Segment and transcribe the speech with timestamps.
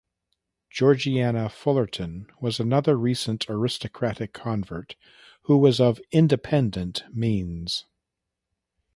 [0.71, 4.95] Georgiana Fullerton was another recent aristocratic convert
[5.43, 7.85] who was of independent means.